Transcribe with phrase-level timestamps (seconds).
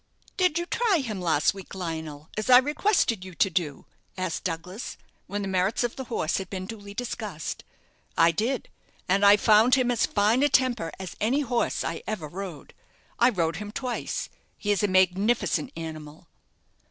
[0.35, 3.85] "Did you try him last week, Lionel, as I requested you to do?"
[4.17, 7.63] asked Douglas, when the merits of the horse had been duly discussed.
[8.17, 8.67] "I did;
[9.07, 12.73] and I found him as fine a temper as any horse I ever rode.
[13.19, 16.27] I rode him twice he is a magnificent animal."